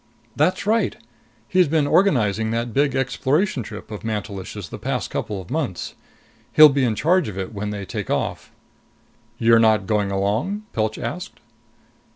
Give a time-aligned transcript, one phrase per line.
[0.35, 0.95] "That's right.
[1.47, 5.93] He's been organizing that big exploration trip of Mantelish's the past couple of months.
[6.53, 8.51] He'll be in charge of it when they take off."
[9.37, 11.39] "You're not going along?" Pilch asked.